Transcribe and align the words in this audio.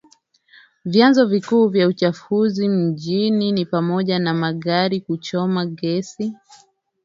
Vyanzo 0.85 1.25
vikuu 1.27 1.67
vya 1.67 1.87
uchafuzi 1.87 2.69
mijini 2.69 3.51
ni 3.51 3.65
pamoja 3.65 4.19
na 4.19 4.33
magari 4.33 5.01
kuchoma 5.01 5.65
gesi 5.65 6.33